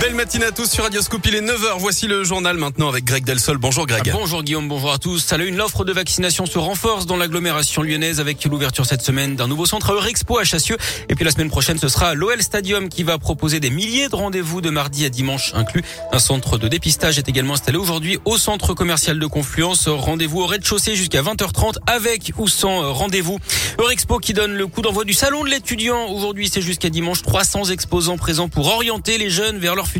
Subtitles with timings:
[0.00, 1.26] Belle matinée à tous sur Radioscope.
[1.26, 1.78] Il est 9h.
[1.78, 3.58] Voici le journal maintenant avec Greg Delsol.
[3.58, 4.08] Bonjour Greg.
[4.08, 5.30] Ah, bonjour Guillaume, bonjour à tous.
[5.30, 9.46] À une l'offre de vaccination se renforce dans l'agglomération lyonnaise avec l'ouverture cette semaine d'un
[9.46, 10.78] nouveau centre Eurexpo à Chassieux.
[11.10, 14.16] Et puis la semaine prochaine, ce sera l'OL Stadium qui va proposer des milliers de
[14.16, 15.82] rendez-vous de mardi à dimanche inclus.
[16.12, 19.86] Un centre de dépistage est également installé aujourd'hui au centre commercial de Confluence.
[19.86, 23.38] Rendez-vous au rez-de-chaussée jusqu'à 20h30 avec ou sans rendez-vous.
[23.78, 26.06] Eurexpo qui donne le coup d'envoi du salon de l'étudiant.
[26.08, 29.90] Aujourd'hui, c'est jusqu'à dimanche 300 exposants présents pour orienter les jeunes vers leurs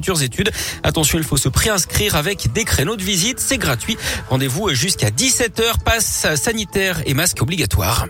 [0.83, 3.41] Attention, il faut se préinscrire avec des créneaux de visite.
[3.41, 3.97] C'est gratuit.
[4.29, 5.83] Rendez-vous jusqu'à 17h.
[5.85, 8.07] Passe sanitaire et masque obligatoire.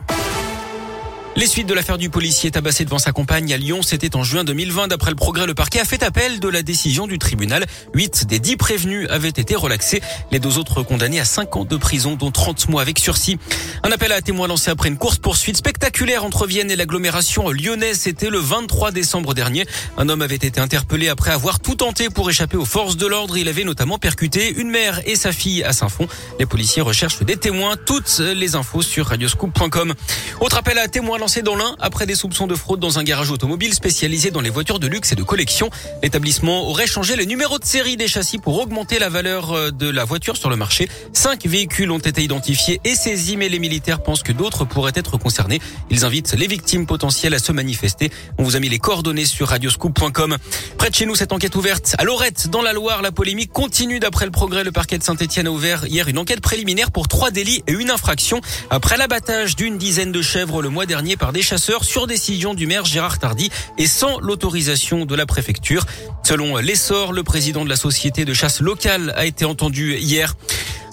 [1.37, 4.43] Les suites de l'affaire du policier tabassé devant sa compagne à Lyon, c'était en juin
[4.43, 4.89] 2020.
[4.89, 7.67] D'après le progrès, le parquet a fait appel de la décision du tribunal.
[7.95, 10.03] Huit des dix prévenus avaient été relaxés.
[10.33, 13.39] Les deux autres condamnés à cinq ans de prison, dont 30 mois avec sursis.
[13.85, 18.01] Un appel à témoins lancé après une course-poursuite spectaculaire entre Vienne et l'agglomération lyonnaise.
[18.01, 19.67] C'était le 23 décembre dernier.
[19.97, 23.39] Un homme avait été interpellé après avoir tout tenté pour échapper aux forces de l'ordre.
[23.39, 26.09] Il avait notamment percuté une mère et sa fille à Saint-Fond.
[26.41, 27.77] Les policiers recherchent des témoins.
[27.77, 29.95] Toutes les infos sur radioscoop.com.
[30.41, 33.31] Autre appel à témoins lancé dans l'un après des soupçons de fraude dans un garage
[33.31, 35.71] automobile spécialisé dans les voitures de luxe et de collection.
[36.03, 39.89] L'établissement aurait changé le numéro de série des châssis pour augmenter la valeur euh, de
[39.89, 40.89] la voiture sur le marché.
[41.13, 45.19] Cinq véhicules ont été identifiés et saisis, mais les militaires pensent que d'autres pourraient être
[45.19, 45.61] concernés.
[45.91, 48.11] Ils invitent les victimes potentielles à se manifester.
[48.39, 50.39] On vous a mis les coordonnées sur radioscoop.com.
[50.79, 54.01] Près de chez nous, cette enquête ouverte à Lorette, dans la Loire, la polémique continue.
[54.01, 57.31] D'après le progrès, le parquet de Saint-Etienne a ouvert hier une enquête préliminaire pour trois
[57.31, 61.43] délits et une infraction après l'abattage d'une dizaine de chèvres le mois dernier par des
[61.43, 65.85] chasseurs sur décision du maire Gérard Tardy et sans l'autorisation de la préfecture.
[66.23, 70.35] Selon l'essor, le président de la société de chasse locale a été entendu hier.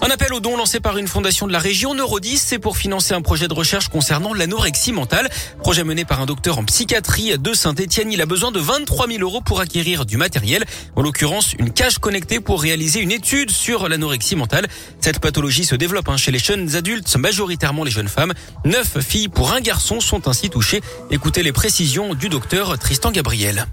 [0.00, 3.14] Un appel aux dons lancé par une fondation de la région Neurodis, c'est pour financer
[3.14, 5.28] un projet de recherche concernant l'anorexie mentale.
[5.58, 8.12] Projet mené par un docteur en psychiatrie de Saint-Etienne.
[8.12, 10.64] Il a besoin de 23 000 euros pour acquérir du matériel.
[10.94, 14.68] En l'occurrence, une cage connectée pour réaliser une étude sur l'anorexie mentale.
[15.00, 18.34] Cette pathologie se développe hein, chez les jeunes adultes, majoritairement les jeunes femmes.
[18.64, 20.80] Neuf filles pour un garçon sont ainsi touchées.
[21.10, 23.66] Écoutez les précisions du docteur Tristan Gabriel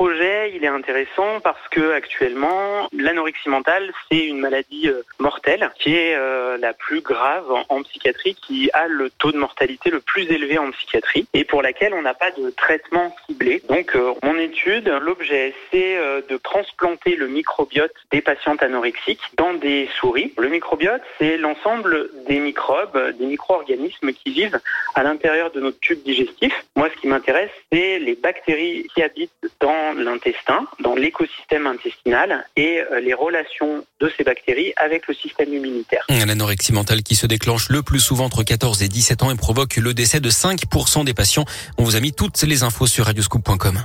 [0.00, 5.94] projet, il est intéressant parce que actuellement, l'anorexie mentale, c'est une maladie euh, mortelle qui
[5.94, 10.30] est euh, la plus grave en, psychiatrie, qui a le taux de mortalité le plus
[10.30, 13.62] élevé en psychiatrie et pour laquelle on n'a pas de traitement ciblé.
[13.68, 19.88] Donc, euh, mon étude, l'objet, c'est de transplanter le microbiote des patientes anorexiques dans des
[19.98, 20.32] souris.
[20.38, 24.60] Le microbiote, c'est l'ensemble des microbes, des micro-organismes qui vivent
[24.94, 26.52] à l'intérieur de notre tube digestif.
[26.76, 30.39] Moi, ce qui m'intéresse, c'est les bactéries qui habitent dans l'intestin,
[30.82, 36.04] dans l'écosystème intestinal et euh, les relations de ces bactéries avec le système immunitaire.
[36.08, 39.76] L'anorexie mentale qui se déclenche le plus souvent entre 14 et 17 ans et provoque
[39.76, 41.44] le décès de 5% des patients.
[41.78, 43.78] On vous a mis toutes les infos sur radioscoop.com.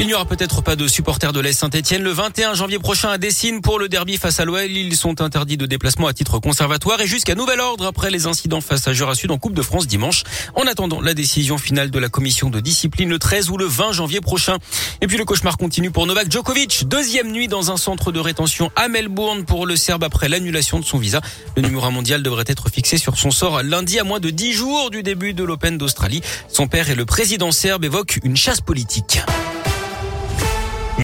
[0.00, 3.18] Il n'y aura peut-être pas de supporters de l'Est Saint-Etienne le 21 janvier prochain à
[3.18, 4.70] Dessine pour le derby face à l'OL.
[4.70, 8.62] Ils sont interdits de déplacement à titre conservatoire et jusqu'à nouvel ordre après les incidents
[8.62, 10.22] face à Jura Sud en Coupe de France dimanche.
[10.54, 13.92] En attendant la décision finale de la commission de discipline le 13 ou le 20
[13.92, 14.56] janvier prochain.
[15.02, 16.88] Et puis le cauchemar continue pour Novak Djokovic.
[16.88, 20.84] Deuxième nuit dans un centre de rétention à Melbourne pour le Serbe après l'annulation de
[20.86, 21.20] son visa.
[21.56, 24.54] Le numéro 1 mondial devrait être fixé sur son sort lundi à moins de 10
[24.54, 26.22] jours du début de l'Open d'Australie.
[26.48, 29.20] Son père et le président serbe évoquent une chasse politique.